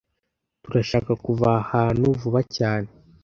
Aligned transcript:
Turashaka 0.63 1.11
kuva 1.25 1.45
aha 1.53 1.63
hantu 1.71 2.05
vuba 2.19 2.39
cyane 2.55 2.89